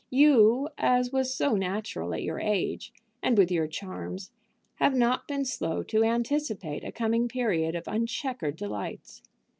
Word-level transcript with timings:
You, 0.09 0.69
as 0.79 1.11
was 1.11 1.31
so 1.31 1.53
natural 1.55 2.11
at 2.15 2.23
your 2.23 2.39
age, 2.39 2.91
and 3.21 3.37
with 3.37 3.51
your 3.51 3.67
charms, 3.67 4.31
have 4.77 4.95
not 4.95 5.27
been 5.27 5.45
slow 5.45 5.83
to 5.83 6.03
anticipate 6.03 6.83
a 6.83 6.91
coming 6.91 7.27
period 7.27 7.75
of 7.75 7.83
uncheckered 7.85 8.55
delights. 8.55 9.21